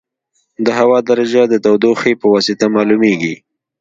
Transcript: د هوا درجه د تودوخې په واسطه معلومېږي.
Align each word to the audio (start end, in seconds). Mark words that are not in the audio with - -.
د 0.65 0.67
هوا 0.79 0.99
درجه 1.09 1.41
د 1.47 1.53
تودوخې 1.65 2.13
په 2.21 2.27
واسطه 2.33 2.65
معلومېږي. 2.75 3.35